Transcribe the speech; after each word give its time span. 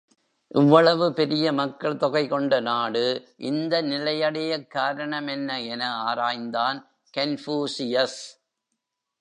இவ்வளவு 0.47 1.13
பெரிய 1.13 1.53
மக்கள் 1.53 1.97
தொகை 1.97 2.27
கொண்ட 2.27 2.59
நாடு 2.59 3.33
இந்த 3.37 3.81
நிலையடையக் 3.81 4.67
காரணமென்ன 4.73 5.65
என 5.65 6.03
ஆராய்ந்தான் 6.03 6.85
கன்பூஷியஸ். 7.17 8.19